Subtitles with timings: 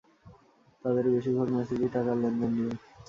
[0.85, 2.73] তাদের বেশীরভাগ মেসেজই টাকার লেনদেন নিয়ে।